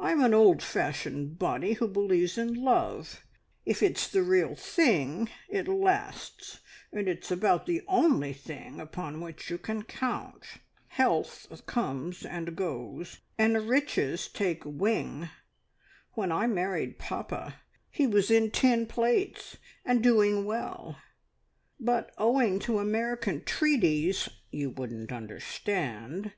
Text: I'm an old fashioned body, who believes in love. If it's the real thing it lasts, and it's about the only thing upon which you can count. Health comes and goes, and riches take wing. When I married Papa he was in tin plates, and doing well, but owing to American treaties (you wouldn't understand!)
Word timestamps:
I'm 0.00 0.22
an 0.24 0.32
old 0.32 0.62
fashioned 0.62 1.38
body, 1.38 1.74
who 1.74 1.88
believes 1.88 2.38
in 2.38 2.54
love. 2.54 3.22
If 3.66 3.82
it's 3.82 4.08
the 4.08 4.22
real 4.22 4.54
thing 4.56 5.28
it 5.46 5.68
lasts, 5.68 6.60
and 6.90 7.06
it's 7.06 7.30
about 7.30 7.66
the 7.66 7.82
only 7.86 8.32
thing 8.32 8.80
upon 8.80 9.20
which 9.20 9.50
you 9.50 9.58
can 9.58 9.82
count. 9.82 10.46
Health 10.86 11.48
comes 11.66 12.24
and 12.24 12.56
goes, 12.56 13.18
and 13.36 13.68
riches 13.68 14.28
take 14.28 14.62
wing. 14.64 15.28
When 16.14 16.32
I 16.32 16.46
married 16.46 16.98
Papa 16.98 17.56
he 17.90 18.06
was 18.06 18.30
in 18.30 18.50
tin 18.50 18.86
plates, 18.86 19.58
and 19.84 20.02
doing 20.02 20.46
well, 20.46 20.96
but 21.78 22.14
owing 22.16 22.58
to 22.60 22.78
American 22.78 23.44
treaties 23.44 24.30
(you 24.50 24.70
wouldn't 24.70 25.12
understand!) 25.12 26.32